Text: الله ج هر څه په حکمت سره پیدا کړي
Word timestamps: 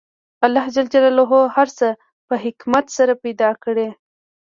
الله 0.45 0.65
ج 0.75 0.77
هر 1.55 1.67
څه 1.77 1.87
په 2.27 2.35
حکمت 2.43 2.85
سره 2.97 3.13
پیدا 3.23 3.49
کړي 3.63 3.87